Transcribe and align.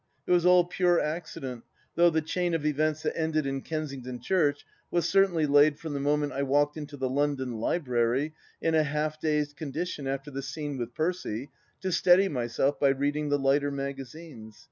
It 0.25 0.31
was 0.31 0.47
all 0.47 0.65
pure 0.65 0.99
accident, 0.99 1.63
though 1.93 2.09
the 2.09 2.23
chain 2.23 2.55
of 2.55 2.65
events 2.65 3.03
that 3.03 3.15
ended 3.15 3.45
in 3.45 3.61
Kensington 3.61 4.19
Church 4.19 4.65
was 4.89 5.07
certainly 5.07 5.45
laid 5.45 5.77
from 5.77 5.93
the 5.93 5.99
moment 5.99 6.33
I 6.33 6.41
walked 6.41 6.75
into 6.75 6.97
the 6.97 7.07
London 7.07 7.59
Library, 7.59 8.33
in 8.63 8.73
a 8.73 8.81
half 8.81 9.19
dazed 9.19 9.57
condition 9.57 10.07
after 10.07 10.31
the 10.31 10.41
scene 10.41 10.79
with 10.79 10.95
Percy, 10.95 11.51
to 11.81 11.91
steady 11.91 12.27
myself 12.29 12.79
by 12.79 12.89
reading 12.89 13.29
the 13.29 13.37
lighter 13.37 13.69
magazines. 13.69 14.57